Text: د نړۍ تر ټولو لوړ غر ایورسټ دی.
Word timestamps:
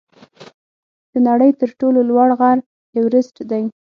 د 1.11 1.13
نړۍ 1.27 1.51
تر 1.59 1.69
ټولو 1.79 1.99
لوړ 2.09 2.29
غر 2.39 2.57
ایورسټ 2.95 3.35
دی. 3.51 3.63